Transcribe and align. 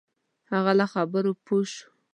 هغه 0.51 0.71
له 0.79 0.85
خبرو 0.93 1.31
پوه 1.45 1.63
شوی. 1.73 1.85